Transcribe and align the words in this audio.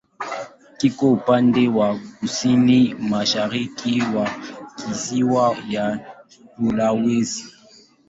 Kiko 0.77 1.11
upande 1.13 1.67
wa 1.67 1.99
kusini-mashariki 2.19 4.01
wa 4.15 4.27
kisiwa 4.77 5.57
cha 5.71 5.99
Sulawesi. 6.55 7.45